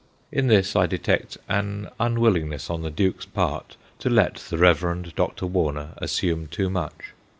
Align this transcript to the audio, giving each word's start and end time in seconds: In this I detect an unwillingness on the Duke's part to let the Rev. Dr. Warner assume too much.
In 0.31 0.47
this 0.47 0.75
I 0.75 0.87
detect 0.87 1.37
an 1.47 1.87
unwillingness 1.99 2.71
on 2.71 2.81
the 2.81 2.89
Duke's 2.89 3.27
part 3.27 3.75
to 3.99 4.09
let 4.09 4.37
the 4.49 4.57
Rev. 4.57 5.13
Dr. 5.15 5.45
Warner 5.45 5.89
assume 5.97 6.47
too 6.47 6.71
much. 6.71 7.13